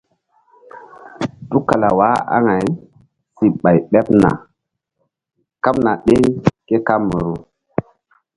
[1.49, 2.65] Tukala waah aŋay
[3.37, 4.29] si ɓay ɓeɓ na
[5.63, 6.21] kaɓna ɗeŋ
[6.67, 7.35] ke kamaru.